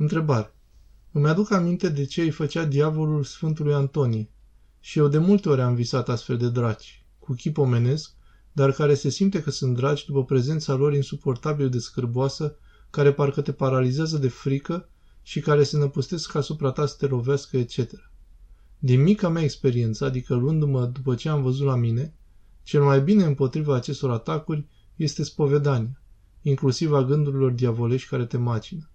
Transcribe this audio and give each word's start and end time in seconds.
Întrebare. 0.00 0.54
Îmi 1.12 1.28
aduc 1.28 1.50
aminte 1.50 1.88
de 1.88 2.04
ce 2.04 2.22
îi 2.22 2.30
făcea 2.30 2.64
diavolul 2.64 3.24
Sfântului 3.24 3.74
Antonie. 3.74 4.30
Și 4.80 4.98
eu 4.98 5.08
de 5.08 5.18
multe 5.18 5.48
ori 5.48 5.60
am 5.60 5.74
visat 5.74 6.08
astfel 6.08 6.36
de 6.36 6.50
draci, 6.50 7.04
cu 7.18 7.32
chip 7.32 7.58
omenesc, 7.58 8.12
dar 8.52 8.72
care 8.72 8.94
se 8.94 9.08
simte 9.08 9.42
că 9.42 9.50
sunt 9.50 9.76
dragi 9.76 10.06
după 10.06 10.24
prezența 10.24 10.74
lor 10.74 10.94
insuportabil 10.94 11.68
de 11.68 11.78
scârboasă, 11.78 12.56
care 12.90 13.12
parcă 13.12 13.40
te 13.40 13.52
paralizează 13.52 14.18
de 14.18 14.28
frică 14.28 14.88
și 15.22 15.40
care 15.40 15.62
se 15.62 15.78
năpustesc 15.78 16.34
asupra 16.34 16.70
ta 16.70 16.86
să 16.86 16.94
te 16.98 17.06
lovească, 17.06 17.56
etc. 17.56 17.90
Din 18.78 19.02
mica 19.02 19.28
mea 19.28 19.42
experiență, 19.42 20.04
adică 20.04 20.34
luându-mă 20.34 20.84
după 20.86 21.14
ce 21.14 21.28
am 21.28 21.42
văzut 21.42 21.66
la 21.66 21.76
mine, 21.76 22.14
cel 22.62 22.82
mai 22.82 23.00
bine 23.00 23.24
împotriva 23.24 23.74
acestor 23.74 24.10
atacuri 24.10 24.66
este 24.96 25.22
spovedania, 25.22 26.00
inclusiv 26.42 26.92
a 26.92 27.04
gândurilor 27.04 27.50
diavolești 27.50 28.08
care 28.08 28.26
te 28.26 28.36
macină. 28.36 28.89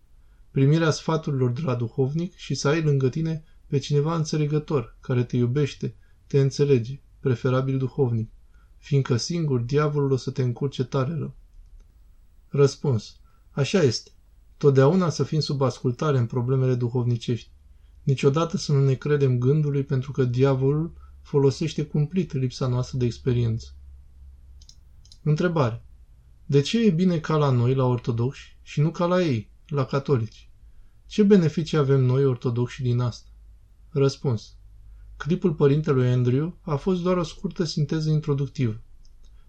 Primirea 0.55 0.91
sfaturilor 0.91 1.51
de 1.51 1.61
la 1.61 1.75
duhovnic 1.75 2.35
și 2.35 2.53
să 2.53 2.67
ai 2.67 2.81
lângă 2.81 3.09
tine 3.09 3.43
pe 3.67 3.77
cineva 3.77 4.15
înțelegător, 4.15 4.97
care 4.99 5.23
te 5.23 5.37
iubește, 5.37 5.95
te 6.27 6.39
înțelege, 6.39 6.99
preferabil 7.19 7.77
duhovnic, 7.77 8.31
fiindcă 8.77 9.17
singur 9.17 9.59
diavolul 9.59 10.11
o 10.11 10.15
să 10.15 10.31
te 10.31 10.41
încurce 10.41 10.83
tare 10.83 11.15
rău. 11.17 11.35
Răspuns. 12.47 13.19
Așa 13.51 13.81
este. 13.81 14.11
Totdeauna 14.57 15.09
să 15.09 15.23
fim 15.23 15.39
sub 15.39 15.61
ascultare 15.61 16.17
în 16.17 16.25
problemele 16.25 16.75
duhovnicești. 16.75 17.51
Niciodată 18.03 18.57
să 18.57 18.71
nu 18.71 18.83
ne 18.83 18.93
credem 18.93 19.37
gândului 19.37 19.83
pentru 19.83 20.11
că 20.11 20.23
diavolul 20.23 20.93
folosește 21.21 21.85
cumplit 21.85 22.33
lipsa 22.33 22.67
noastră 22.67 22.97
de 22.97 23.05
experiență. 23.05 23.67
Întrebare. 25.23 25.85
De 26.45 26.61
ce 26.61 26.85
e 26.85 26.89
bine 26.89 27.19
ca 27.19 27.37
la 27.37 27.49
noi, 27.49 27.73
la 27.73 27.85
ortodoxi, 27.85 28.57
și 28.61 28.81
nu 28.81 28.91
ca 28.91 29.05
la 29.05 29.21
ei, 29.21 29.53
la 29.67 29.85
catolici? 29.85 30.49
Ce 31.07 31.23
beneficii 31.23 31.77
avem 31.77 32.01
noi, 32.01 32.25
ortodoxi, 32.25 32.81
din 32.81 32.99
asta? 32.99 33.29
Răspuns. 33.89 34.55
Clipul 35.17 35.53
părintelui 35.53 36.07
Andrew 36.07 36.57
a 36.61 36.75
fost 36.75 37.01
doar 37.01 37.17
o 37.17 37.23
scurtă 37.23 37.63
sinteză 37.63 38.09
introductivă. 38.09 38.81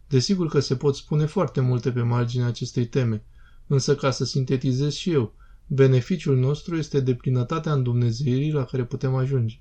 Desigur 0.08 0.48
că 0.48 0.60
se 0.60 0.76
pot 0.76 0.96
spune 0.96 1.26
foarte 1.26 1.60
multe 1.60 1.92
pe 1.92 2.02
marginea 2.02 2.46
acestei 2.46 2.86
teme, 2.86 3.24
însă 3.66 3.94
ca 3.94 4.10
să 4.10 4.24
sintetizez 4.24 4.92
și 4.92 5.10
eu, 5.10 5.34
beneficiul 5.66 6.36
nostru 6.36 6.76
este 6.76 7.00
deplinătatea 7.00 7.72
îndumnezeirii 7.72 8.52
la 8.52 8.64
care 8.64 8.84
putem 8.84 9.14
ajunge. 9.14 9.60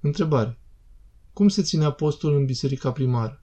Întrebare. 0.00 0.58
Cum 1.32 1.48
se 1.48 1.62
ține 1.62 1.90
postul 1.90 2.36
în 2.36 2.44
biserica 2.44 2.92
primară? 2.92 3.42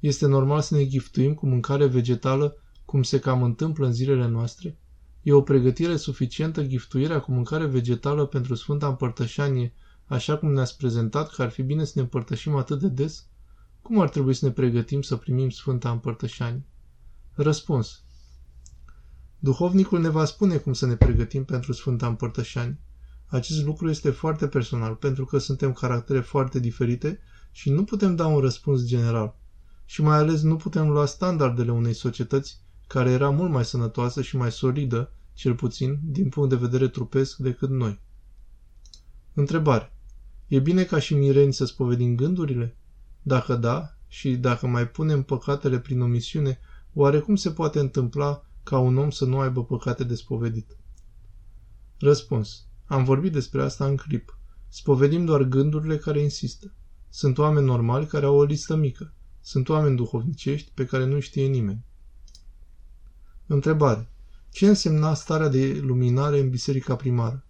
Este 0.00 0.26
normal 0.26 0.60
să 0.60 0.74
ne 0.74 0.86
giftuim 0.86 1.34
cu 1.34 1.46
mâncare 1.46 1.86
vegetală, 1.86 2.56
cum 2.84 3.02
se 3.02 3.18
cam 3.18 3.42
întâmplă 3.42 3.86
în 3.86 3.92
zilele 3.92 4.26
noastre? 4.26 4.78
E 5.26 5.32
o 5.32 5.42
pregătire 5.42 5.96
suficientă 5.96 6.64
giftuirea 6.64 7.20
cu 7.20 7.32
mâncare 7.32 7.66
vegetală 7.66 8.26
pentru 8.26 8.54
Sfânta 8.54 8.86
Împărtășanie, 8.86 9.72
așa 10.04 10.36
cum 10.36 10.52
ne-ați 10.52 10.76
prezentat 10.76 11.30
că 11.30 11.42
ar 11.42 11.50
fi 11.50 11.62
bine 11.62 11.84
să 11.84 11.92
ne 11.94 12.00
împărtășim 12.00 12.54
atât 12.54 12.80
de 12.80 12.88
des? 12.88 13.26
Cum 13.82 14.00
ar 14.00 14.08
trebui 14.08 14.34
să 14.34 14.46
ne 14.46 14.52
pregătim 14.52 15.02
să 15.02 15.16
primim 15.16 15.50
Sfânta 15.50 15.90
Împărtășanie? 15.90 16.64
Răspuns. 17.32 18.02
Duhovnicul 19.38 20.00
ne 20.00 20.08
va 20.08 20.24
spune 20.24 20.56
cum 20.56 20.72
să 20.72 20.86
ne 20.86 20.94
pregătim 20.94 21.44
pentru 21.44 21.72
Sfânta 21.72 22.06
Împărtășanie. 22.06 22.80
Acest 23.26 23.64
lucru 23.64 23.88
este 23.90 24.10
foarte 24.10 24.48
personal, 24.48 24.94
pentru 24.94 25.24
că 25.24 25.38
suntem 25.38 25.72
caractere 25.72 26.20
foarte 26.20 26.60
diferite 26.60 27.18
și 27.50 27.70
nu 27.70 27.84
putem 27.84 28.16
da 28.16 28.26
un 28.26 28.40
răspuns 28.40 28.84
general. 28.84 29.36
Și 29.84 30.02
mai 30.02 30.16
ales 30.16 30.42
nu 30.42 30.56
putem 30.56 30.88
lua 30.88 31.06
standardele 31.06 31.72
unei 31.72 31.94
societăți 31.94 32.64
care 32.86 33.10
era 33.10 33.30
mult 33.30 33.50
mai 33.50 33.64
sănătoasă 33.64 34.22
și 34.22 34.36
mai 34.36 34.52
solidă, 34.52 35.12
cel 35.32 35.54
puțin, 35.54 35.98
din 36.02 36.28
punct 36.28 36.48
de 36.48 36.56
vedere 36.56 36.88
trupesc, 36.88 37.36
decât 37.36 37.70
noi. 37.70 38.00
Întrebare. 39.34 39.92
E 40.46 40.58
bine 40.58 40.84
ca 40.84 40.98
și 40.98 41.14
mireni 41.14 41.52
să 41.52 41.64
spovedim 41.64 42.14
gândurile? 42.14 42.76
Dacă 43.22 43.54
da, 43.54 43.96
și 44.08 44.36
dacă 44.36 44.66
mai 44.66 44.88
punem 44.88 45.22
păcatele 45.22 45.78
prin 45.78 46.00
omisiune, 46.00 46.58
oare 46.92 47.18
cum 47.18 47.36
se 47.36 47.50
poate 47.50 47.78
întâmpla 47.78 48.44
ca 48.62 48.78
un 48.78 48.96
om 48.96 49.10
să 49.10 49.24
nu 49.24 49.38
aibă 49.38 49.64
păcate 49.64 50.04
de 50.04 50.14
spovedit? 50.14 50.76
Răspuns. 51.98 52.66
Am 52.84 53.04
vorbit 53.04 53.32
despre 53.32 53.62
asta 53.62 53.86
în 53.86 53.96
clip. 53.96 54.38
Spovedim 54.68 55.24
doar 55.24 55.42
gândurile 55.42 55.96
care 55.96 56.20
insistă. 56.20 56.72
Sunt 57.08 57.38
oameni 57.38 57.66
normali 57.66 58.06
care 58.06 58.26
au 58.26 58.36
o 58.36 58.44
listă 58.44 58.76
mică. 58.76 59.12
Sunt 59.40 59.68
oameni 59.68 59.96
duhovnicești 59.96 60.70
pe 60.74 60.84
care 60.84 61.04
nu 61.04 61.20
știe 61.20 61.46
nimeni. 61.46 61.84
Întrebare. 63.48 64.10
Ce 64.50 64.66
însemna 64.66 65.14
starea 65.14 65.48
de 65.48 65.80
luminare 65.82 66.40
în 66.40 66.50
biserica 66.50 66.96
primară? 66.96 67.46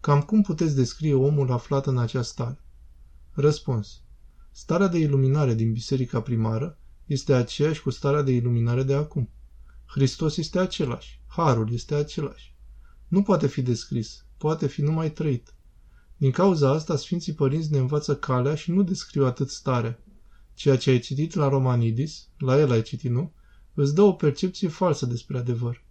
Cam 0.00 0.20
cum 0.22 0.42
puteți 0.42 0.74
descrie 0.74 1.14
omul 1.14 1.50
aflat 1.50 1.86
în 1.86 1.98
această 1.98 2.32
stare? 2.32 2.60
Răspuns. 3.32 4.00
Starea 4.52 4.86
de 4.86 4.98
iluminare 4.98 5.54
din 5.54 5.72
biserica 5.72 6.20
primară 6.20 6.78
este 7.04 7.34
aceeași 7.34 7.82
cu 7.82 7.90
starea 7.90 8.22
de 8.22 8.32
iluminare 8.32 8.82
de 8.82 8.94
acum. 8.94 9.30
Hristos 9.86 10.36
este 10.36 10.58
același, 10.58 11.20
harul 11.26 11.72
este 11.72 11.94
același. 11.94 12.54
Nu 13.08 13.22
poate 13.22 13.46
fi 13.46 13.62
descris, 13.62 14.24
poate 14.38 14.66
fi 14.66 14.82
numai 14.82 15.10
trăit. 15.10 15.54
Din 16.16 16.30
cauza 16.30 16.70
asta, 16.70 16.96
Sfinții 16.96 17.32
Părinți 17.32 17.72
ne 17.72 17.78
învață 17.78 18.16
calea 18.16 18.54
și 18.54 18.70
nu 18.70 18.82
descriu 18.82 19.24
atât 19.24 19.50
starea. 19.50 19.98
Ceea 20.54 20.76
ce 20.76 20.90
ai 20.90 20.98
citit 20.98 21.34
la 21.34 21.48
Romanidis, 21.48 22.28
la 22.38 22.58
el 22.58 22.70
ai 22.70 22.82
citit, 22.82 23.10
nu? 23.10 23.32
Îți 23.78 23.94
dă 23.94 24.02
o 24.02 24.12
percepție 24.12 24.68
falsă 24.68 25.06
despre 25.06 25.38
adevăr. 25.38 25.84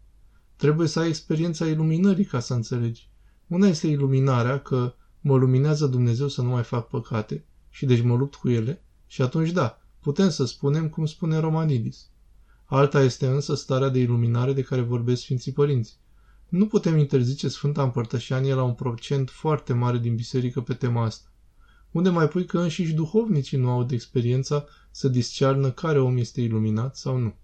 Trebuie 0.56 0.88
să 0.88 1.00
ai 1.00 1.07
experiența 1.07 1.68
iluminării 1.68 2.25
ca 2.25 2.40
să 2.40 2.53
înțelegi. 2.53 3.09
Una 3.47 3.68
este 3.68 3.88
iluminarea, 3.88 4.59
că 4.59 4.94
mă 5.22 5.38
luminează 5.38 5.88
Dumnezeu 5.88 6.28
să 6.28 6.41
nu 6.41 6.50
mai 6.50 6.63
fac 6.63 6.88
păcate 6.88 7.46
și 7.69 7.85
deci 7.85 8.01
mă 8.01 8.16
lupt 8.16 8.35
cu 8.35 8.50
ele 8.50 8.84
și 9.07 9.22
atunci 9.22 9.51
da, 9.51 9.81
putem 10.00 10.29
să 10.29 10.46
spunem 10.46 10.90
cum 10.90 11.06
spune 11.06 11.38
Romanidis. 11.38 12.09
Alta 12.66 13.01
este 13.01 13.28
însă 13.28 13.56
starea 13.56 13.90
de 13.90 14.00
iluminare 14.00 14.53
de 14.53 14.62
care 14.62 14.81
vorbesc 14.81 15.22
Sfinții 15.22 15.52
Părinți. 15.52 16.00
Nu 16.50 16.67
putem 16.67 16.97
interzice 16.97 17.47
Sfânta 17.47 17.84
Împărtășanie 17.84 18.53
la 18.53 18.63
un 18.63 18.73
procent 18.73 19.29
foarte 19.29 19.73
mare 19.73 19.97
din 19.97 20.16
biserică 20.16 20.62
pe 20.62 20.73
tema 20.73 21.03
asta. 21.03 21.29
Unde 21.91 22.09
mai 22.09 22.28
pui 22.28 22.46
că 22.46 22.59
înșiși 22.59 22.94
duhovnicii 22.94 23.57
nu 23.57 23.69
au 23.69 23.84
de 23.84 23.94
experiența 23.94 24.66
să 24.91 25.07
discearnă 25.07 25.72
care 25.72 26.00
om 26.00 26.17
este 26.17 26.41
iluminat 26.41 26.96
sau 26.96 27.17
nu. 27.17 27.35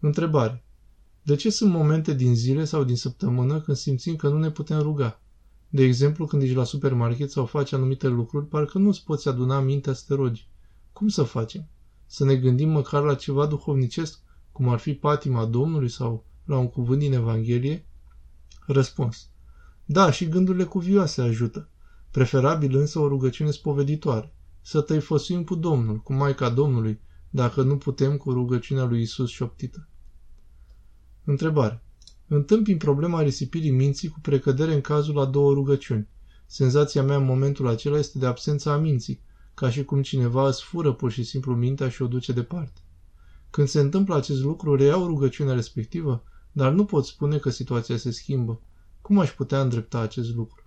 Întrebare. 0.00 0.64
De 1.22 1.36
ce 1.36 1.50
sunt 1.50 1.72
momente 1.72 2.14
din 2.14 2.34
zile 2.34 2.64
sau 2.64 2.84
din 2.84 2.96
săptămână 2.96 3.60
când 3.60 3.76
simțim 3.76 4.16
că 4.16 4.28
nu 4.28 4.38
ne 4.38 4.50
putem 4.50 4.80
ruga? 4.80 5.20
De 5.68 5.82
exemplu, 5.82 6.26
când 6.26 6.42
ești 6.42 6.54
la 6.54 6.64
supermarket 6.64 7.30
sau 7.30 7.46
faci 7.46 7.72
anumite 7.72 8.08
lucruri, 8.08 8.46
parcă 8.46 8.78
nu-ți 8.78 9.04
poți 9.04 9.28
aduna 9.28 9.60
mintea 9.60 9.92
să 9.92 10.04
te 10.06 10.14
rogi. 10.14 10.48
Cum 10.92 11.08
să 11.08 11.22
facem? 11.22 11.68
Să 12.06 12.24
ne 12.24 12.36
gândim 12.36 12.68
măcar 12.68 13.02
la 13.02 13.14
ceva 13.14 13.46
duhovnicesc, 13.46 14.20
cum 14.52 14.68
ar 14.68 14.78
fi 14.78 14.94
patima 14.94 15.44
Domnului 15.44 15.88
sau 15.88 16.24
la 16.44 16.58
un 16.58 16.68
cuvânt 16.68 16.98
din 16.98 17.12
Evanghelie? 17.12 17.86
Răspuns. 18.66 19.28
Da, 19.84 20.10
și 20.10 20.28
gândurile 20.28 20.64
cuvioase 20.64 21.22
ajută. 21.22 21.68
Preferabil 22.10 22.76
însă 22.76 22.98
o 22.98 23.08
rugăciune 23.08 23.50
spoveditoare. 23.50 24.34
Să 24.60 24.80
tăi 24.80 25.02
cu 25.44 25.54
Domnul, 25.54 25.98
cu 25.98 26.12
Maica 26.12 26.48
Domnului, 26.48 27.00
dacă 27.30 27.62
nu 27.62 27.76
putem 27.76 28.16
cu 28.16 28.32
rugăciunea 28.32 28.84
lui 28.84 29.00
Isus 29.00 29.30
șoptită. 29.30 29.88
Întrebare. 31.24 31.82
Întâmpin 32.28 32.76
problema 32.76 33.22
risipirii 33.22 33.70
minții 33.70 34.08
cu 34.08 34.20
precădere 34.20 34.74
în 34.74 34.80
cazul 34.80 35.18
a 35.18 35.24
două 35.24 35.52
rugăciuni. 35.52 36.08
Senzația 36.46 37.02
mea 37.02 37.16
în 37.16 37.24
momentul 37.24 37.68
acela 37.68 37.98
este 37.98 38.18
de 38.18 38.26
absența 38.26 38.72
a 38.72 38.76
minții, 38.76 39.20
ca 39.54 39.70
și 39.70 39.84
cum 39.84 40.02
cineva 40.02 40.46
îți 40.46 40.64
fură 40.64 40.92
pur 40.92 41.10
și 41.10 41.22
simplu 41.22 41.54
mintea 41.54 41.88
și 41.88 42.02
o 42.02 42.06
duce 42.06 42.32
departe. 42.32 42.80
Când 43.50 43.68
se 43.68 43.80
întâmplă 43.80 44.16
acest 44.16 44.40
lucru, 44.40 44.74
reiau 44.74 45.06
rugăciunea 45.06 45.54
respectivă, 45.54 46.24
dar 46.52 46.72
nu 46.72 46.84
pot 46.84 47.06
spune 47.06 47.38
că 47.38 47.50
situația 47.50 47.96
se 47.96 48.10
schimbă. 48.10 48.60
Cum 49.00 49.18
aș 49.18 49.30
putea 49.30 49.60
îndrepta 49.60 49.98
acest 49.98 50.34
lucru? 50.34 50.62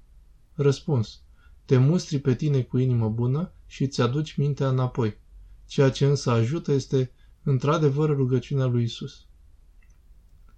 Răspuns. 0.54 1.22
Te 1.66 1.78
mustri 1.78 2.20
pe 2.20 2.36
tine 2.36 2.62
cu 2.62 2.78
inimă 2.78 3.10
bună 3.10 3.52
și 3.66 3.84
îți 3.84 4.02
aduci 4.02 4.36
mintea 4.36 4.70
înapoi. 4.70 5.18
Ceea 5.66 5.90
ce 5.90 6.06
însă 6.06 6.32
ajută 6.32 6.72
este, 6.72 7.12
într-adevăr, 7.44 8.16
rugăciunea 8.16 8.66
lui 8.66 8.84
Isus. 8.84 9.26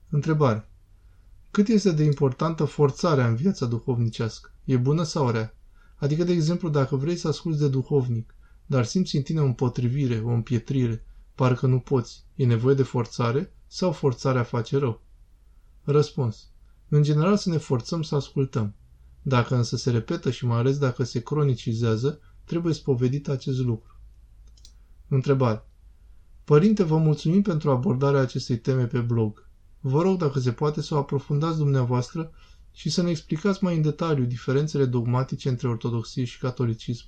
Întrebare. 0.10 0.70
Cât 1.52 1.68
este 1.68 1.92
de 1.92 2.04
importantă 2.04 2.66
forțarea 2.66 3.28
în 3.28 3.36
viața 3.36 3.66
duhovnicească? 3.66 4.54
E 4.64 4.78
bună 4.78 5.04
sau 5.04 5.30
rea? 5.30 5.56
Adică, 5.96 6.24
de 6.24 6.32
exemplu, 6.32 6.70
dacă 6.70 6.96
vrei 6.96 7.16
să 7.16 7.28
asculți 7.28 7.60
de 7.60 7.68
duhovnic, 7.68 8.36
dar 8.66 8.86
simți 8.86 9.16
în 9.16 9.22
tine 9.22 9.42
o 9.42 9.46
împotrivire, 9.46 10.20
o 10.20 10.30
împietrire, 10.30 11.06
parcă 11.36 11.68
nu 11.68 11.80
poți, 11.80 12.24
e 12.36 12.46
nevoie 12.46 12.76
de 12.76 12.84
forțare 12.84 13.54
sau 13.68 13.92
forțarea 13.92 14.44
face 14.44 14.78
rău? 14.78 15.02
Răspuns. 15.84 16.50
În 16.90 17.04
general 17.04 17.38
să 17.38 17.50
ne 17.50 17.58
forțăm 17.58 18.02
să 18.02 18.16
ascultăm. 18.16 18.74
Dacă 19.22 19.56
însă 19.56 19.78
se 19.78 19.92
repetă 19.92 20.32
și 20.32 20.46
mai 20.46 20.58
ales 20.58 20.78
dacă 20.78 21.04
se 21.04 21.22
cronicizează, 21.22 22.20
trebuie 22.44 22.74
spovedit 22.74 23.28
acest 23.28 23.60
lucru. 23.60 24.00
Întrebare. 25.08 25.66
Părinte, 26.44 26.84
vă 26.84 26.98
mulțumim 26.98 27.42
pentru 27.42 27.72
abordarea 27.72 28.20
acestei 28.20 28.58
teme 28.58 28.86
pe 28.86 29.00
blog. 29.00 29.45
Vă 29.88 30.02
rog 30.02 30.18
dacă 30.18 30.40
se 30.40 30.52
poate 30.52 30.82
să 30.82 30.94
o 30.94 30.98
aprofundați 30.98 31.58
dumneavoastră 31.58 32.32
și 32.72 32.90
să 32.90 33.02
ne 33.02 33.10
explicați 33.10 33.64
mai 33.64 33.76
în 33.76 33.82
detaliu 33.82 34.26
diferențele 34.26 34.86
dogmatice 34.86 35.50
între 35.50 35.68
ortodoxie 35.68 36.24
și 36.24 36.40
catolicism. 36.40 37.06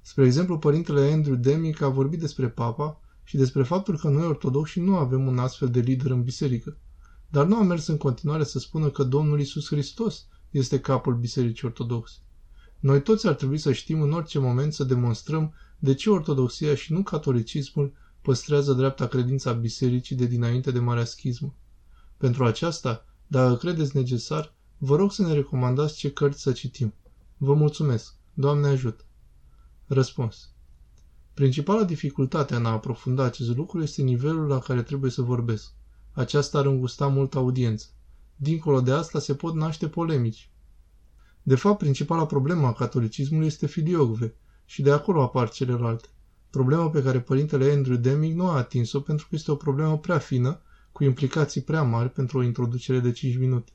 Spre 0.00 0.24
exemplu, 0.24 0.58
părintele 0.58 1.12
Andrew 1.12 1.34
Demick 1.34 1.80
a 1.80 1.88
vorbit 1.88 2.20
despre 2.20 2.48
papa 2.48 3.00
și 3.24 3.36
despre 3.36 3.62
faptul 3.62 3.98
că 3.98 4.08
noi 4.08 4.26
ortodoxi 4.26 4.80
nu 4.80 4.96
avem 4.96 5.26
un 5.26 5.38
astfel 5.38 5.68
de 5.68 5.80
lider 5.80 6.10
în 6.10 6.22
biserică, 6.22 6.76
dar 7.28 7.46
nu 7.46 7.56
a 7.56 7.62
mers 7.62 7.86
în 7.86 7.96
continuare 7.96 8.44
să 8.44 8.58
spună 8.58 8.88
că 8.88 9.02
Domnul 9.02 9.40
Isus 9.40 9.66
Hristos 9.66 10.26
este 10.50 10.80
capul 10.80 11.14
bisericii 11.14 11.66
ortodoxe. 11.66 12.18
Noi 12.78 13.02
toți 13.02 13.26
ar 13.26 13.34
trebui 13.34 13.58
să 13.58 13.72
știm 13.72 14.02
în 14.02 14.12
orice 14.12 14.38
moment 14.38 14.72
să 14.72 14.84
demonstrăm 14.84 15.54
de 15.78 15.94
ce 15.94 16.10
ortodoxia 16.10 16.74
și 16.74 16.92
nu 16.92 17.02
catolicismul 17.02 17.92
păstrează 18.22 18.72
dreapta 18.72 19.06
credința 19.06 19.52
bisericii 19.52 20.16
de 20.16 20.26
dinainte 20.26 20.70
de 20.70 20.78
Marea 20.78 21.04
Schismă. 21.04 21.54
Pentru 22.16 22.44
aceasta, 22.44 23.06
dacă 23.26 23.56
credeți 23.56 23.96
necesar, 23.96 24.54
vă 24.78 24.96
rog 24.96 25.12
să 25.12 25.22
ne 25.22 25.32
recomandați 25.32 25.96
ce 25.96 26.12
cărți 26.12 26.42
să 26.42 26.52
citim. 26.52 26.94
Vă 27.36 27.54
mulțumesc. 27.54 28.14
Doamne 28.34 28.66
ajută! 28.68 29.04
Răspuns. 29.86 30.50
Principala 31.34 31.84
dificultate 31.84 32.54
în 32.54 32.66
a 32.66 32.70
aprofunda 32.70 33.24
acest 33.24 33.56
lucru 33.56 33.82
este 33.82 34.02
nivelul 34.02 34.46
la 34.46 34.58
care 34.58 34.82
trebuie 34.82 35.10
să 35.10 35.22
vorbesc. 35.22 35.72
Aceasta 36.12 36.58
ar 36.58 36.66
îngusta 36.66 37.06
mult 37.06 37.34
audiență. 37.34 37.86
Dincolo 38.36 38.80
de 38.80 38.92
asta 38.92 39.18
se 39.18 39.34
pot 39.34 39.54
naște 39.54 39.88
polemici. 39.88 40.50
De 41.42 41.54
fapt, 41.54 41.78
principala 41.78 42.26
problemă 42.26 42.66
a 42.66 42.72
catolicismului 42.72 43.46
este 43.46 43.66
filiogve 43.66 44.34
și 44.64 44.82
de 44.82 44.90
acolo 44.90 45.22
apar 45.22 45.50
celelalte. 45.50 46.08
Problema 46.52 46.90
pe 46.90 47.02
care 47.02 47.20
părintele 47.20 47.72
Andrew 47.72 47.96
Deming 47.96 48.36
nu 48.36 48.48
a 48.48 48.56
atins-o 48.56 49.00
pentru 49.00 49.26
că 49.28 49.34
este 49.34 49.50
o 49.50 49.54
problemă 49.54 49.98
prea 49.98 50.18
fină, 50.18 50.60
cu 50.92 51.04
implicații 51.04 51.60
prea 51.60 51.82
mari 51.82 52.10
pentru 52.10 52.38
o 52.38 52.42
introducere 52.42 52.98
de 52.98 53.12
5 53.12 53.36
minute. 53.36 53.72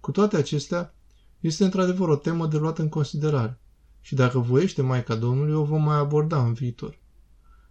Cu 0.00 0.10
toate 0.10 0.36
acestea, 0.36 0.94
este 1.40 1.64
într-adevăr 1.64 2.08
o 2.08 2.16
temă 2.16 2.46
de 2.46 2.56
luat 2.56 2.78
în 2.78 2.88
considerare 2.88 3.60
și 4.00 4.14
dacă 4.14 4.38
voiește 4.38 4.82
Maica 4.82 5.14
Domnului, 5.14 5.54
o 5.54 5.64
vom 5.64 5.82
mai 5.82 5.96
aborda 5.96 6.44
în 6.44 6.52
viitor. 6.52 6.98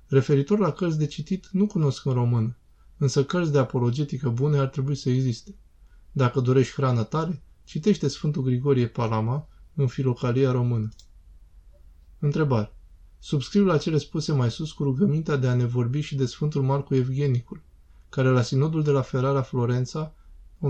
Referitor 0.08 0.60
la 0.60 0.72
cărți 0.72 0.98
de 0.98 1.06
citit, 1.06 1.48
nu 1.52 1.68
cunosc 1.68 2.06
în 2.06 2.14
română, 2.14 2.58
însă 2.98 3.26
cărți 3.26 3.52
de 3.52 3.58
apologetică 3.58 4.30
bune 4.30 4.58
ar 4.58 4.68
trebui 4.68 4.96
să 4.96 5.10
existe. 5.10 5.56
Dacă 6.12 6.40
dorești 6.40 6.74
hrană 6.74 7.04
tare, 7.04 7.44
citește 7.64 8.08
Sfântul 8.08 8.44
Grigorie 8.44 8.88
Palama 8.88 9.48
în 9.74 9.88
filocalia 9.88 10.52
română. 10.52 10.90
Întrebare. 12.20 12.74
Subscriu 13.26 13.66
la 13.66 13.78
cele 13.78 13.98
spuse 13.98 14.32
mai 14.32 14.52
sus 14.52 14.72
cu 14.72 14.84
rugămintea 14.84 15.36
de 15.36 15.48
a 15.48 15.54
ne 15.54 15.66
vorbi 15.66 16.00
și 16.00 16.16
de 16.16 16.26
Sfântul 16.26 16.62
Marcu 16.62 16.96
Evgenicul, 16.96 17.62
care 18.10 18.30
la 18.30 18.42
sinodul 18.42 18.84
de 18.84 18.92
la 18.92 19.02
Ferrara 19.02 19.42
Florența 19.42 20.14
1438-1439 20.62 20.66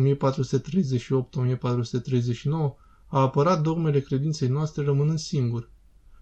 a 3.08 3.20
apărat 3.20 3.62
dogmele 3.62 4.00
credinței 4.00 4.48
noastre 4.48 4.84
rămânând 4.84 5.20
singur. 5.20 5.70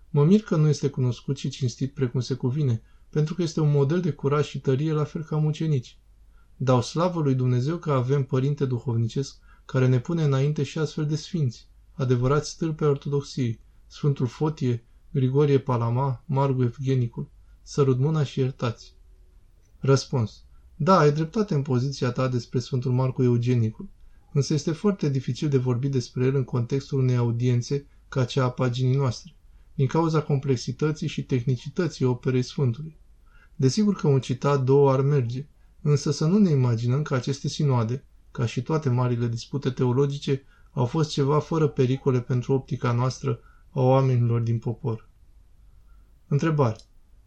Mă 0.09 0.23
mir 0.23 0.41
că 0.41 0.55
nu 0.55 0.67
este 0.67 0.89
cunoscut 0.89 1.37
și 1.37 1.49
cinstit 1.49 1.93
precum 1.93 2.19
se 2.19 2.33
cuvine, 2.33 2.81
pentru 3.09 3.35
că 3.35 3.41
este 3.41 3.59
un 3.59 3.71
model 3.71 4.01
de 4.01 4.11
curaj 4.11 4.45
și 4.47 4.59
tărie 4.59 4.93
la 4.93 5.03
fel 5.03 5.23
ca 5.23 5.37
mucenici. 5.37 5.97
Dau 6.57 6.81
slavă 6.81 7.21
lui 7.21 7.35
Dumnezeu 7.35 7.77
că 7.77 7.91
avem 7.91 8.23
părinte 8.23 8.65
duhovnicesc 8.65 9.37
care 9.65 9.87
ne 9.87 9.99
pune 9.99 10.23
înainte 10.23 10.63
și 10.63 10.79
astfel 10.79 11.05
de 11.05 11.15
sfinți, 11.15 11.67
adevărați 11.93 12.49
stâlpe 12.49 12.85
ortodoxiei, 12.85 13.59
Sfântul 13.87 14.27
Fotie, 14.27 14.85
Grigorie 15.13 15.59
Palama, 15.59 16.23
Margu 16.25 16.63
Evgenicul. 16.63 17.29
Sărut 17.61 17.99
mâna 17.99 18.23
și 18.23 18.39
iertați. 18.39 18.93
Răspuns. 19.79 20.43
Da, 20.75 20.97
ai 20.97 21.11
dreptate 21.11 21.53
în 21.53 21.61
poziția 21.61 22.11
ta 22.11 22.27
despre 22.27 22.59
Sfântul 22.59 22.91
Marcu 22.91 23.23
Eugenicul 23.23 23.89
însă 24.33 24.53
este 24.53 24.71
foarte 24.71 25.09
dificil 25.09 25.49
de 25.49 25.57
vorbit 25.57 25.91
despre 25.91 26.25
el 26.25 26.35
în 26.35 26.43
contextul 26.43 26.99
unei 26.99 27.15
audiențe 27.15 27.87
ca 28.09 28.25
cea 28.25 28.43
a 28.43 28.49
paginii 28.49 28.95
noastre, 28.95 29.35
din 29.75 29.87
cauza 29.87 30.21
complexității 30.21 31.07
și 31.07 31.23
tehnicității 31.23 32.05
operei 32.05 32.41
Sfântului. 32.41 32.99
Desigur 33.55 33.95
că 33.95 34.07
un 34.07 34.19
citat 34.19 34.63
două 34.63 34.91
ar 34.91 35.01
merge, 35.01 35.45
însă 35.81 36.11
să 36.11 36.25
nu 36.25 36.37
ne 36.37 36.49
imaginăm 36.49 37.01
că 37.01 37.15
aceste 37.15 37.47
sinoade, 37.47 38.05
ca 38.31 38.45
și 38.45 38.61
toate 38.61 38.89
marile 38.89 39.27
dispute 39.27 39.69
teologice, 39.69 40.43
au 40.71 40.85
fost 40.85 41.09
ceva 41.09 41.39
fără 41.39 41.67
pericole 41.67 42.21
pentru 42.21 42.53
optica 42.53 42.91
noastră 42.91 43.39
a 43.71 43.81
oamenilor 43.81 44.41
din 44.41 44.59
popor. 44.59 45.09
Întrebare. 46.27 46.75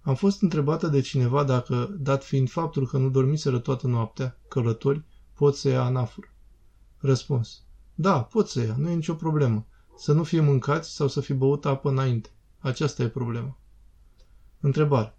Am 0.01 0.15
fost 0.15 0.43
întrebată 0.43 0.87
de 0.87 1.01
cineva 1.01 1.45
dacă, 1.45 1.97
dat 1.99 2.25
fiind 2.25 2.51
faptul 2.51 2.87
că 2.87 2.99
nu 2.99 3.11
dormiseră 3.11 3.59
toată 3.59 3.87
noaptea, 3.87 4.39
călători, 4.49 5.05
pot 5.35 5.57
să 5.57 5.69
ia 5.69 5.83
anafură. 5.83 6.29
Răspuns. 6.99 7.63
Da, 7.95 8.23
pot 8.23 8.49
să 8.49 8.61
ia, 8.61 8.75
nu 8.79 8.91
e 8.91 8.95
nicio 8.95 9.15
problemă. 9.15 9.67
Să 9.97 10.13
nu 10.13 10.23
fie 10.23 10.41
mâncați 10.41 10.95
sau 10.95 11.09
să 11.09 11.21
fi 11.21 11.33
băut 11.33 11.67
apă 11.67 11.91
înainte. 11.91 12.29
Aceasta 12.59 13.03
e 13.03 13.09
problema. 13.09 13.59
Întrebare. 14.61 15.17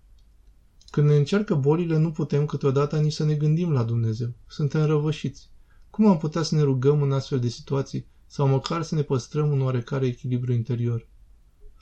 Când 0.89 1.07
ne 1.07 1.16
încearcă 1.16 1.56
bolile, 1.56 1.98
nu 1.98 2.12
putem 2.12 2.45
câteodată 2.45 3.00
nici 3.00 3.13
să 3.13 3.25
ne 3.25 3.36
gândim 3.36 3.72
la 3.72 3.83
Dumnezeu. 3.83 4.33
Suntem 4.48 4.86
răvășiți. 4.86 5.50
Cum 5.89 6.07
am 6.07 6.18
putea 6.18 6.42
să 6.42 6.56
ne 6.56 6.62
rugăm 6.62 7.01
în 7.01 7.12
astfel 7.12 7.39
de 7.39 7.48
situații 7.48 8.06
sau 8.27 8.48
măcar 8.48 8.81
să 8.81 8.95
ne 8.95 9.01
păstrăm 9.01 9.51
un 9.51 9.62
oarecare 9.62 10.06
echilibru 10.06 10.54
interior? 10.54 11.07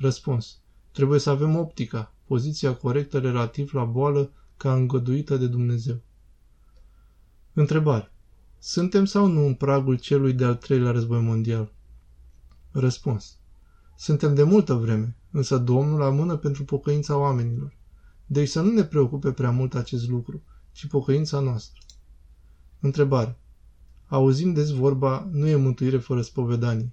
Răspuns. 0.03 0.57
Trebuie 0.91 1.19
să 1.19 1.29
avem 1.29 1.55
optica, 1.55 2.13
poziția 2.27 2.75
corectă 2.75 3.19
relativ 3.19 3.73
la 3.73 3.83
boală 3.83 4.31
ca 4.57 4.73
îngăduită 4.73 5.38
de 5.38 5.47
Dumnezeu. 5.47 6.01
Întrebare. 7.53 8.11
Suntem 8.59 9.05
sau 9.05 9.27
nu 9.27 9.45
în 9.45 9.53
pragul 9.53 9.97
celui 9.97 10.33
de-al 10.33 10.55
treilea 10.55 10.91
război 10.91 11.21
mondial? 11.21 11.71
Răspuns. 12.71 13.38
Suntem 13.95 14.35
de 14.35 14.44
multă 14.44 14.73
vreme, 14.73 15.15
însă 15.31 15.57
Domnul 15.57 16.01
amână 16.01 16.35
pentru 16.35 16.63
pocăința 16.63 17.17
oamenilor. 17.17 17.75
Deci 18.25 18.49
să 18.49 18.61
nu 18.61 18.71
ne 18.71 18.83
preocupe 18.83 19.31
prea 19.31 19.51
mult 19.51 19.75
acest 19.75 20.09
lucru, 20.09 20.41
ci 20.71 20.88
pocăința 20.88 21.39
noastră. 21.39 21.81
Întrebare. 22.79 23.38
Auzim 24.07 24.53
des 24.53 24.69
vorba, 24.69 25.29
nu 25.31 25.47
e 25.47 25.56
mântuire 25.56 25.97
fără 25.97 26.21
spovedanie. 26.21 26.91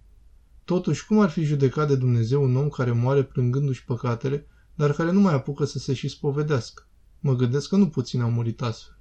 Totuși, 0.70 1.06
cum 1.06 1.20
ar 1.20 1.30
fi 1.30 1.42
judecat 1.42 1.88
de 1.88 1.96
Dumnezeu 1.96 2.42
un 2.42 2.56
om 2.56 2.68
care 2.68 2.92
moare 2.92 3.24
plângându-și 3.24 3.84
păcatele, 3.84 4.46
dar 4.74 4.92
care 4.92 5.10
nu 5.10 5.20
mai 5.20 5.34
apucă 5.34 5.64
să 5.64 5.78
se 5.78 5.94
și 5.94 6.08
spovedească? 6.08 6.86
Mă 7.20 7.34
gândesc 7.34 7.68
că 7.68 7.76
nu 7.76 7.88
puțin 7.88 8.20
au 8.20 8.30
murit 8.30 8.62
astfel. 8.62 8.98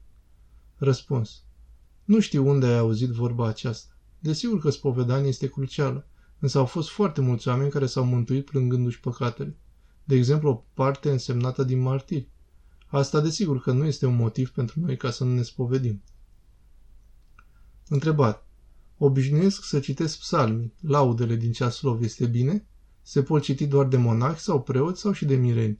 Răspuns. 0.76 1.44
Nu 2.04 2.20
știu 2.20 2.48
unde 2.48 2.66
ai 2.66 2.78
auzit 2.78 3.10
vorba 3.10 3.48
aceasta. 3.48 3.98
Desigur 4.20 4.60
că 4.60 4.70
spovedania 4.70 5.28
este 5.28 5.50
crucială, 5.50 6.08
însă 6.40 6.58
au 6.58 6.66
fost 6.66 6.90
foarte 6.90 7.22
mulți 7.22 7.48
oameni 7.48 7.70
care 7.70 7.86
s-au 7.86 8.06
mântuit 8.06 8.46
plângându-și 8.46 9.00
păcatele. 9.00 9.58
De 10.04 10.16
exemplu, 10.16 10.50
o 10.50 10.64
parte 10.74 11.12
însemnată 11.12 11.64
din 11.64 11.80
martiri. 11.80 12.30
Asta 12.88 13.20
desigur 13.20 13.62
că 13.62 13.72
nu 13.72 13.86
este 13.86 14.06
un 14.06 14.16
motiv 14.16 14.50
pentru 14.50 14.80
noi 14.80 14.98
ca 14.98 15.12
să 15.12 15.24
nu 15.24 15.34
ne 15.34 15.42
spovedim. 15.42 16.04
Întrebare. 17.88 18.44
Obișnuiesc 19.02 19.64
să 19.64 19.80
citesc 19.80 20.20
psalmii. 20.20 20.74
Laudele 20.82 21.36
din 21.36 21.52
ceaslov 21.52 22.04
este 22.04 22.26
bine? 22.26 22.66
Se 23.02 23.24
pot 23.24 23.42
citi 23.42 23.68
doar 23.68 23.88
de 23.88 23.98
monahi 23.98 24.40
sau 24.40 24.62
preoți 24.62 25.02
sau 25.02 25.12
și 25.12 25.26
de 25.26 25.36
mireni? 25.36 25.80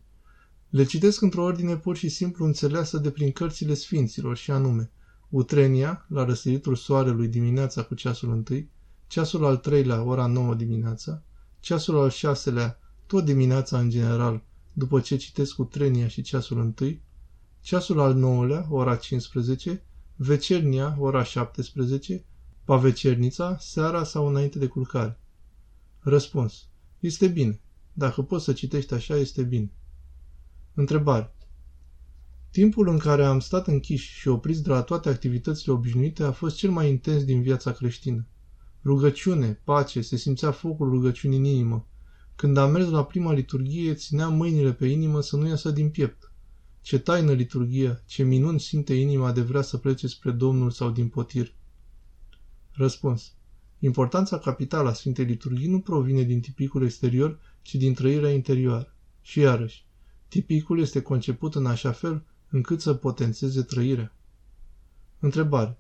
Le 0.70 0.84
citesc 0.84 1.22
într-o 1.22 1.44
ordine 1.44 1.78
pur 1.78 1.96
și 1.96 2.10
simplu 2.10 2.46
înțeleasă 2.46 2.98
de 2.98 3.12
prin 3.12 3.32
cărțile 3.32 3.74
sfinților 3.74 4.38
și 4.38 4.52
anume 4.52 4.92
Utrenia, 5.30 6.06
la 6.10 6.26
răsăritul 6.26 6.76
soarelui 6.76 7.28
dimineața 7.28 7.84
cu 7.84 7.96
ceasul 7.96 8.32
întâi, 8.32 8.70
ceasul 9.08 9.46
al 9.46 9.58
treilea, 9.58 10.04
ora 10.04 10.26
9 10.26 10.56
dimineața, 10.56 11.24
ceasul 11.60 11.98
al 12.00 12.10
șaselea, 12.10 12.80
tot 13.06 13.26
dimineața 13.26 13.80
în 13.80 13.90
general, 13.90 14.44
după 14.74 15.00
ce 15.00 15.16
citesc 15.16 15.60
Utrenia 15.60 16.08
și 16.08 16.22
ceasul 16.22 16.60
întâi, 16.60 17.02
ceasul 17.62 18.00
al 18.00 18.16
nouălea, 18.16 18.68
ora 18.70 18.96
15, 18.96 19.84
vecernia, 20.16 20.96
ora 21.00 21.24
17, 21.24 22.24
pavecernița, 22.70 23.58
seara 23.60 24.04
sau 24.04 24.28
înainte 24.28 24.60
de 24.60 24.68
culcare. 24.68 25.20
Răspuns. 26.00 26.68
Este 27.00 27.28
bine. 27.28 27.60
Dacă 27.94 28.22
poți 28.22 28.44
să 28.44 28.54
citești 28.54 28.94
așa, 28.94 29.16
este 29.16 29.44
bine. 29.44 29.72
Întrebare. 30.74 31.34
Timpul 32.52 32.88
în 32.88 32.98
care 32.98 33.26
am 33.26 33.40
stat 33.40 33.68
închiși 33.68 34.12
și 34.12 34.28
opriți 34.28 34.64
de 34.64 34.70
la 34.70 34.82
toate 34.82 35.10
activitățile 35.10 35.74
obișnuite 35.74 36.24
a 36.24 36.32
fost 36.32 36.56
cel 36.56 36.70
mai 36.70 36.90
intens 36.90 37.24
din 37.24 37.42
viața 37.42 37.72
creștină. 37.72 38.28
Rugăciune, 38.84 39.62
pace, 39.64 40.02
se 40.02 40.16
simțea 40.16 40.52
focul 40.52 40.90
rugăciunii 40.90 41.38
în 41.38 41.44
inimă. 41.44 41.88
Când 42.36 42.58
am 42.58 42.72
mers 42.72 42.90
la 42.90 43.06
prima 43.06 43.34
liturghie, 43.34 43.94
țineam 43.94 44.36
mâinile 44.36 44.74
pe 44.74 44.88
inimă 44.88 45.22
să 45.22 45.38
nu 45.38 45.48
iasă 45.48 45.72
din 45.72 45.90
piept. 45.90 46.32
Ce 46.82 47.00
taină 47.00 47.32
liturghia, 47.32 48.02
ce 48.06 48.24
minun 48.24 48.58
simte 48.58 48.94
inima 48.94 49.32
de 49.32 49.42
vrea 49.42 49.62
să 49.62 49.78
plece 49.78 50.08
spre 50.08 50.32
Domnul 50.32 50.72
sau 50.72 50.90
din 50.90 51.08
potir. 51.08 51.58
Răspuns. 52.72 53.34
Importanța 53.80 54.40
capitală 54.40 54.90
a 54.90 54.94
Sfintei 54.94 55.26
Liturghii 55.26 55.68
nu 55.68 55.80
provine 55.80 56.22
din 56.22 56.42
tipicul 56.42 56.84
exterior, 56.84 57.40
ci 57.62 57.76
din 57.76 57.94
trăirea 57.94 58.32
interioară. 58.32 58.94
Și 59.22 59.40
iarăși, 59.40 59.86
tipicul 60.28 60.80
este 60.80 61.02
conceput 61.02 61.56
în 61.56 61.66
așa 61.66 61.92
fel 61.92 62.26
încât 62.50 62.82
să 62.82 62.94
potențeze 62.94 63.62
trăirea. 63.62 64.16
Întrebare. 65.20 65.78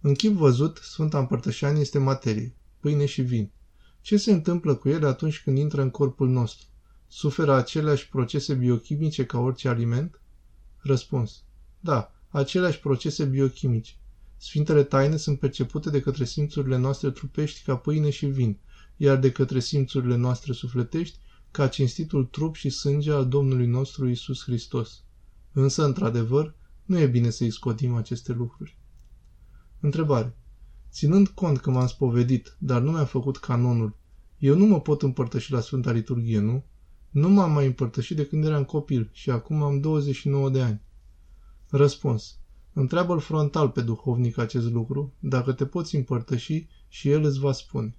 În 0.00 0.14
chip 0.14 0.32
văzut, 0.32 0.76
Sfânta 0.82 1.18
Împărtășanie 1.18 1.80
este 1.80 1.98
materie, 1.98 2.54
pâine 2.80 3.06
și 3.06 3.22
vin. 3.22 3.50
Ce 4.00 4.16
se 4.16 4.32
întâmplă 4.32 4.74
cu 4.74 4.88
ele 4.88 5.06
atunci 5.06 5.42
când 5.42 5.58
intră 5.58 5.82
în 5.82 5.90
corpul 5.90 6.28
nostru? 6.28 6.66
Suferă 7.08 7.54
aceleași 7.54 8.08
procese 8.08 8.54
biochimice 8.54 9.26
ca 9.26 9.38
orice 9.38 9.68
aliment? 9.68 10.20
Răspuns. 10.78 11.42
Da, 11.80 12.12
aceleași 12.28 12.80
procese 12.80 13.24
biochimice. 13.24 13.92
Sfintele 14.36 14.82
taine 14.82 15.16
sunt 15.16 15.38
percepute 15.38 15.90
de 15.90 16.00
către 16.00 16.24
simțurile 16.24 16.76
noastre 16.76 17.10
trupești 17.10 17.62
ca 17.64 17.76
pâine 17.76 18.10
și 18.10 18.26
vin, 18.26 18.58
iar 18.96 19.16
de 19.16 19.32
către 19.32 19.60
simțurile 19.60 20.16
noastre 20.16 20.52
sufletești 20.52 21.18
ca 21.50 21.68
cinstitul 21.68 22.24
trup 22.24 22.54
și 22.54 22.70
sânge 22.70 23.12
al 23.12 23.28
Domnului 23.28 23.66
nostru 23.66 24.08
Isus 24.08 24.42
Hristos. 24.42 25.02
Însă, 25.52 25.84
într-adevăr, 25.84 26.54
nu 26.84 26.98
e 26.98 27.06
bine 27.06 27.30
să-i 27.30 27.50
scotim 27.50 27.94
aceste 27.94 28.32
lucruri. 28.32 28.78
Întrebare. 29.80 30.36
Ținând 30.90 31.28
cont 31.28 31.58
că 31.58 31.70
m-am 31.70 31.86
spovedit, 31.86 32.56
dar 32.58 32.82
nu 32.82 32.90
mi-a 32.90 33.04
făcut 33.04 33.36
canonul, 33.36 33.96
eu 34.38 34.56
nu 34.56 34.66
mă 34.66 34.80
pot 34.80 35.02
împărtăși 35.02 35.52
la 35.52 35.60
Sfânta 35.60 35.92
Liturghie, 35.92 36.38
nu? 36.38 36.64
Nu 37.10 37.28
m-am 37.28 37.52
mai 37.52 37.66
împărtășit 37.66 38.16
de 38.16 38.26
când 38.26 38.44
eram 38.44 38.64
copil 38.64 39.10
și 39.12 39.30
acum 39.30 39.62
am 39.62 39.80
29 39.80 40.50
de 40.50 40.62
ani. 40.62 40.80
Răspuns. 41.70 42.38
Întreabă-l 42.78 43.18
frontal 43.18 43.68
pe 43.68 43.80
duhovnic 43.80 44.38
acest 44.38 44.72
lucru, 44.72 45.12
dacă 45.18 45.52
te 45.52 45.66
poți 45.66 45.96
împărtăși 45.96 46.66
și 46.88 47.08
el 47.08 47.24
îți 47.24 47.38
va 47.38 47.52
spune. 47.52 47.96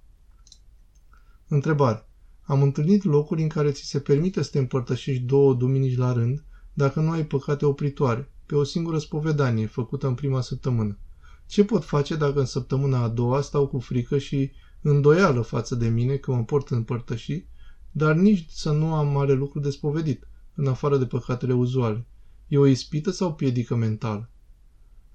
Întrebare. 1.48 2.08
Am 2.42 2.62
întâlnit 2.62 3.04
locuri 3.04 3.42
în 3.42 3.48
care 3.48 3.70
ți 3.70 3.84
se 3.84 4.00
permite 4.00 4.42
să 4.42 4.50
te 4.50 4.58
împărtășești 4.58 5.22
două 5.22 5.54
duminici 5.54 5.96
la 5.96 6.12
rând, 6.12 6.44
dacă 6.72 7.00
nu 7.00 7.10
ai 7.10 7.26
păcate 7.26 7.66
opritoare, 7.66 8.32
pe 8.46 8.54
o 8.54 8.64
singură 8.64 8.98
spovedanie 8.98 9.66
făcută 9.66 10.06
în 10.06 10.14
prima 10.14 10.40
săptămână. 10.40 10.98
Ce 11.46 11.64
pot 11.64 11.84
face 11.84 12.16
dacă 12.16 12.38
în 12.38 12.46
săptămâna 12.46 13.02
a 13.02 13.08
doua 13.08 13.40
stau 13.40 13.66
cu 13.66 13.78
frică 13.78 14.18
și 14.18 14.50
îndoială 14.82 15.40
față 15.40 15.74
de 15.74 15.88
mine 15.88 16.16
că 16.16 16.32
mă 16.32 16.44
port 16.44 16.68
împărtăși, 16.68 17.46
dar 17.90 18.14
nici 18.14 18.48
să 18.48 18.72
nu 18.72 18.94
am 18.94 19.08
mare 19.08 19.32
lucru 19.32 19.60
de 19.60 19.70
spovedit, 19.70 20.28
în 20.54 20.66
afară 20.66 20.96
de 20.96 21.06
păcatele 21.06 21.52
uzuale? 21.52 22.06
E 22.46 22.58
o 22.58 22.66
ispită 22.66 23.10
sau 23.10 23.34
piedică 23.34 23.74
mentală? 23.74 24.30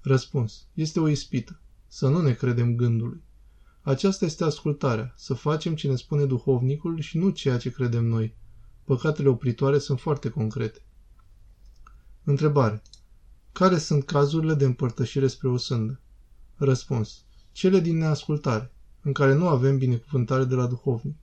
Răspuns. 0.06 0.66
Este 0.74 1.00
o 1.00 1.08
ispită. 1.08 1.60
Să 1.86 2.08
nu 2.08 2.20
ne 2.20 2.32
credem 2.32 2.76
gândului. 2.76 3.22
Aceasta 3.80 4.24
este 4.24 4.44
ascultarea, 4.44 5.14
să 5.16 5.34
facem 5.34 5.74
ce 5.74 5.88
ne 5.88 5.96
spune 5.96 6.24
duhovnicul 6.24 7.00
și 7.00 7.18
nu 7.18 7.30
ceea 7.30 7.56
ce 7.56 7.70
credem 7.70 8.04
noi. 8.04 8.36
Păcatele 8.84 9.28
opritoare 9.28 9.78
sunt 9.78 10.00
foarte 10.00 10.28
concrete. 10.28 10.84
Întrebare. 12.24 12.82
Care 13.52 13.78
sunt 13.78 14.04
cazurile 14.04 14.54
de 14.54 14.64
împărtășire 14.64 15.26
spre 15.26 15.48
o 15.48 15.56
sândă? 15.56 16.00
Răspuns. 16.56 17.24
Cele 17.52 17.80
din 17.80 17.96
neascultare, 17.96 18.72
în 19.02 19.12
care 19.12 19.34
nu 19.34 19.48
avem 19.48 19.78
binecuvântare 19.78 20.44
de 20.44 20.54
la 20.54 20.66
duhovnic. 20.66 21.16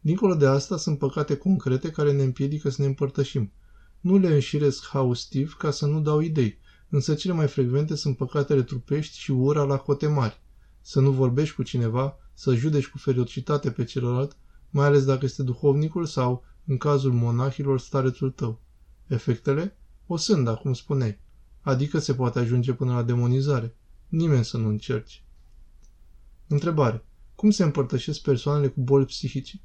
Dincolo 0.00 0.34
de 0.34 0.46
asta 0.46 0.76
sunt 0.76 0.98
păcate 0.98 1.36
concrete 1.36 1.90
care 1.90 2.12
ne 2.12 2.22
împiedică 2.22 2.68
să 2.70 2.80
ne 2.82 2.86
împărtășim. 2.86 3.52
Nu 4.00 4.16
le 4.16 4.34
înșiresc 4.34 4.86
haustiv 4.86 5.54
ca 5.54 5.70
să 5.70 5.86
nu 5.86 6.00
dau 6.00 6.20
idei, 6.20 6.58
însă 6.88 7.14
cele 7.14 7.34
mai 7.34 7.48
frecvente 7.48 7.94
sunt 7.94 8.16
păcatele 8.16 8.62
trupești 8.62 9.18
și 9.18 9.30
ura 9.30 9.62
la 9.62 9.76
cote 9.76 10.06
mari. 10.06 10.40
Să 10.80 11.00
nu 11.00 11.10
vorbești 11.10 11.54
cu 11.54 11.62
cineva, 11.62 12.16
să 12.34 12.54
judeci 12.54 12.88
cu 12.88 12.98
ferocitate 12.98 13.70
pe 13.70 13.84
celălalt, 13.84 14.36
mai 14.70 14.86
ales 14.86 15.04
dacă 15.04 15.24
este 15.24 15.42
duhovnicul 15.42 16.06
sau, 16.06 16.44
în 16.66 16.76
cazul 16.76 17.12
monahilor, 17.12 17.80
starețul 17.80 18.30
tău. 18.30 18.60
Efectele? 19.06 19.76
O 20.06 20.16
sânda, 20.16 20.54
cum 20.54 20.72
spuneai. 20.72 21.20
Adică 21.60 21.98
se 21.98 22.14
poate 22.14 22.38
ajunge 22.38 22.72
până 22.72 22.92
la 22.92 23.02
demonizare. 23.02 23.76
Nimeni 24.08 24.44
să 24.44 24.56
nu 24.56 24.68
încerci. 24.68 25.24
Întrebare. 26.46 27.04
Cum 27.34 27.50
se 27.50 27.62
împărtășesc 27.62 28.20
persoanele 28.22 28.68
cu 28.68 28.80
boli 28.80 29.04
psihice? 29.04 29.60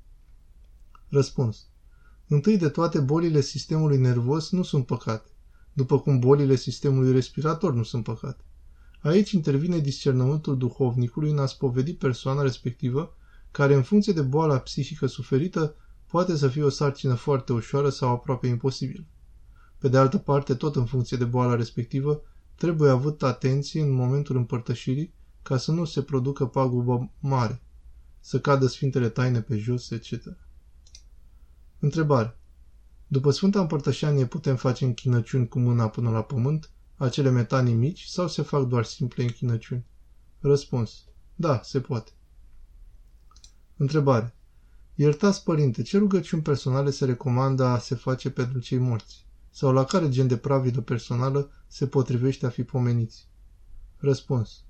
Răspuns. 1.07 1.67
Întâi 2.27 2.57
de 2.57 2.69
toate, 2.69 2.99
bolile 2.99 3.41
sistemului 3.41 3.97
nervos 3.97 4.49
nu 4.49 4.63
sunt 4.63 4.85
păcate, 4.85 5.29
după 5.73 5.99
cum 5.99 6.19
bolile 6.19 6.55
sistemului 6.55 7.11
respirator 7.11 7.73
nu 7.73 7.83
sunt 7.83 8.03
păcate. 8.03 8.43
Aici 9.01 9.31
intervine 9.31 9.77
discernământul 9.77 10.57
duhovnicului 10.57 11.31
în 11.31 11.37
a 11.37 11.45
spovedi 11.45 11.93
persoana 11.93 12.41
respectivă, 12.41 13.15
care 13.51 13.73
în 13.73 13.83
funcție 13.83 14.13
de 14.13 14.21
boala 14.21 14.57
psihică 14.57 15.05
suferită 15.05 15.75
poate 16.07 16.37
să 16.37 16.47
fie 16.47 16.63
o 16.63 16.69
sarcină 16.69 17.13
foarte 17.13 17.53
ușoară 17.53 17.89
sau 17.89 18.09
aproape 18.09 18.47
imposibilă. 18.47 19.03
Pe 19.77 19.87
de 19.87 19.97
altă 19.97 20.17
parte, 20.17 20.55
tot 20.55 20.75
în 20.75 20.85
funcție 20.85 21.17
de 21.17 21.25
boala 21.25 21.55
respectivă, 21.55 22.21
trebuie 22.55 22.89
avut 22.89 23.23
atenție 23.23 23.81
în 23.81 23.91
momentul 23.91 24.35
împărtășirii 24.35 25.13
ca 25.41 25.57
să 25.57 25.71
nu 25.71 25.85
se 25.85 26.01
producă 26.01 26.45
pagubă 26.45 27.11
mare, 27.19 27.61
să 28.19 28.39
cadă 28.39 28.67
Sfintele 28.67 29.09
Taine 29.09 29.41
pe 29.41 29.57
jos, 29.57 29.89
etc. 29.89 30.13
Întrebare. 31.79 32.37
După 33.11 33.31
Sfânta 33.31 33.59
Împărtășanie 33.59 34.25
putem 34.25 34.55
face 34.55 34.85
închinăciuni 34.85 35.47
cu 35.47 35.59
mâna 35.59 35.89
până 35.89 36.09
la 36.09 36.21
pământ, 36.21 36.69
acele 36.95 37.29
metanii 37.29 37.73
mici, 37.73 38.03
sau 38.03 38.27
se 38.27 38.41
fac 38.41 38.67
doar 38.67 38.83
simple 38.83 39.23
închinăciuni? 39.23 39.85
Răspuns. 40.39 41.03
Da, 41.35 41.61
se 41.63 41.79
poate. 41.79 42.11
Întrebare. 43.77 44.35
Iertați, 44.95 45.43
părinte, 45.43 45.81
ce 45.81 45.97
rugăciuni 45.97 46.41
personale 46.41 46.89
se 46.89 47.05
recomandă 47.05 47.63
a 47.63 47.77
se 47.77 47.95
face 47.95 48.29
pentru 48.29 48.59
cei 48.59 48.77
morți? 48.77 49.25
Sau 49.49 49.71
la 49.71 49.83
care 49.83 50.09
gen 50.09 50.27
de 50.27 50.37
pravidă 50.37 50.81
personală 50.81 51.51
se 51.67 51.87
potrivește 51.87 52.45
a 52.45 52.49
fi 52.49 52.63
pomeniți? 52.63 53.27
Răspuns. 53.97 54.63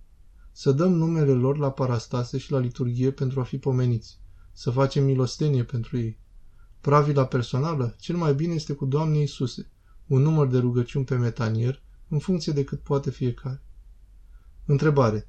Să 0.52 0.72
dăm 0.72 0.94
numele 0.94 1.34
lor 1.34 1.58
la 1.58 1.72
parastase 1.72 2.38
și 2.38 2.52
la 2.52 2.60
liturghie 2.60 3.12
pentru 3.12 3.40
a 3.40 3.44
fi 3.44 3.58
pomeniți. 3.58 4.20
Să 4.54 4.70
facem 4.72 5.04
milostenie 5.04 5.64
pentru 5.64 5.98
ei. 5.98 6.20
Pravila 6.82 7.26
personală, 7.26 7.96
cel 8.00 8.16
mai 8.16 8.34
bine 8.34 8.54
este 8.54 8.74
cu 8.74 8.86
Doamne 8.86 9.18
Iisuse, 9.18 9.72
un 10.08 10.22
număr 10.22 10.48
de 10.48 10.58
rugăciuni 10.58 11.06
pe 11.06 11.16
metanier, 11.16 11.82
în 12.08 12.20
funcție 12.20 12.54
de 12.54 12.64
cât 12.64 12.80
poate 12.80 13.12
fiecare. 13.12 13.62
Întrebare. 14.66 15.28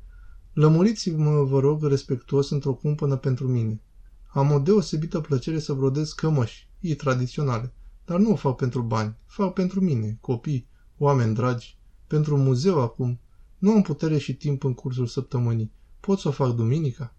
Lămuriți-mă, 0.52 1.44
vă 1.44 1.61
rog, 1.61 1.85
respectuos 1.85 2.50
într-o 2.50 2.75
cumpănă 2.75 3.16
pentru 3.16 3.49
mine. 3.49 3.80
Am 4.28 4.50
o 4.50 4.59
deosebită 4.59 5.21
plăcere 5.21 5.59
să 5.59 5.75
brodez 5.75 6.12
cămăși, 6.12 6.68
ei 6.80 6.94
tradiționale, 6.94 7.73
dar 8.04 8.18
nu 8.18 8.30
o 8.30 8.37
fac 8.37 8.56
pentru 8.56 8.82
bani, 8.82 9.16
fac 9.26 9.52
pentru 9.52 9.80
mine, 9.80 10.18
copii, 10.21 10.68
oameni 10.99 11.35
dragi, 11.35 11.78
pentru 12.06 12.35
un 12.35 12.42
muzeu 12.42 12.80
acum. 12.80 13.21
Nu 13.59 13.73
am 13.73 13.82
putere 13.82 14.18
și 14.18 14.35
timp 14.35 14.64
în 14.64 14.75
cursul 14.75 15.06
săptămânii. 15.06 15.73
Pot 16.00 16.18
să 16.18 16.28
o 16.28 16.30
fac 16.30 16.54
duminica? 16.54 17.14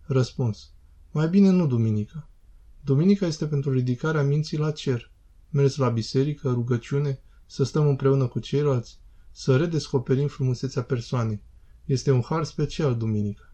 Răspuns. 0.00 0.70
Mai 1.10 1.28
bine 1.28 1.50
nu 1.50 1.66
duminica. 1.66 2.27
Duminica 2.88 3.26
este 3.26 3.46
pentru 3.46 3.72
ridicarea 3.72 4.22
minții 4.22 4.58
la 4.58 4.70
cer. 4.70 5.10
Mers 5.50 5.76
la 5.76 5.88
biserică, 5.88 6.50
rugăciune, 6.50 7.20
să 7.46 7.64
stăm 7.64 7.88
împreună 7.88 8.26
cu 8.26 8.38
ceilalți, 8.38 9.00
să 9.30 9.56
redescoperim 9.56 10.28
frumusețea 10.28 10.82
persoanei. 10.82 11.42
Este 11.84 12.10
un 12.10 12.22
har 12.22 12.44
special 12.44 12.96
duminica. 12.96 13.47